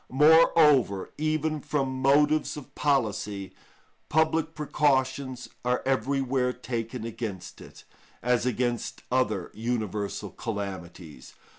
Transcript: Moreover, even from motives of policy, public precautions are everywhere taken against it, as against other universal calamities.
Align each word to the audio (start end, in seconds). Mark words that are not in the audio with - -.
Moreover, 0.09 1.11
even 1.19 1.61
from 1.61 2.01
motives 2.01 2.57
of 2.57 2.73
policy, 2.73 3.53
public 4.09 4.55
precautions 4.55 5.47
are 5.63 5.83
everywhere 5.85 6.53
taken 6.53 7.05
against 7.05 7.61
it, 7.61 7.83
as 8.23 8.43
against 8.47 9.03
other 9.11 9.51
universal 9.53 10.31
calamities. 10.31 11.35